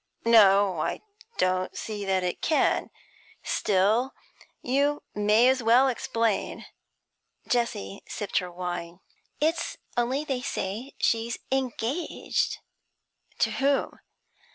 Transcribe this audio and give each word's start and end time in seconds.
'No, 0.25 0.79
I 0.81 1.01
don't 1.37 1.77
see 1.77 2.05
that 2.05 2.23
it 2.23 2.41
can. 2.41 2.89
Still, 3.43 4.15
you 4.63 5.03
may 5.13 5.47
as 5.47 5.61
well 5.61 5.87
explain.' 5.87 6.65
Jessie 7.47 8.01
sipped 8.07 8.39
her 8.39 8.51
wine. 8.51 9.01
'It's 9.39 9.77
only 9.95 10.21
that 10.21 10.27
they 10.27 10.41
say 10.41 10.93
she's 10.99 11.37
engaged.' 11.51 12.57
'To 13.37 13.51
whom?' 13.51 13.99